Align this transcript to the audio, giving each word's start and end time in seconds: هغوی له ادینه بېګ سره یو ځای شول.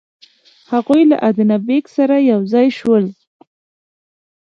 هغوی 0.71 1.01
له 1.11 1.17
ادینه 1.27 1.57
بېګ 1.67 1.85
سره 1.95 2.15
یو 2.31 2.41
ځای 2.53 2.67
شول. 2.79 3.05